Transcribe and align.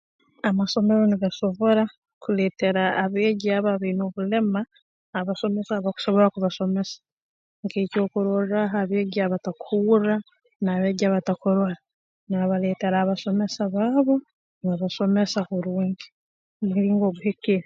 Amasomero 0.49 1.03
nigasobora 1.07 1.83
kuleetera 2.23 2.83
abeegi 3.03 3.47
abo 3.57 3.67
abaine 3.75 4.01
obulema 4.09 4.61
abasomesa 5.19 5.71
abakusobora 5.75 6.27
kubasomesa 6.33 6.97
nk'ekyokurorraaho 7.63 8.75
abeegi 8.83 9.19
abatakuhurra 9.21 10.15
n'abeegi 10.61 11.03
abatakurora 11.05 11.75
nibabaleetera 12.27 12.95
abasomesa 12.99 13.61
baabo 13.73 14.15
nibabasomesa 14.57 15.39
kurungi 15.49 16.05
mu 16.59 16.65
mulingo 16.73 17.03
oguhikire 17.07 17.59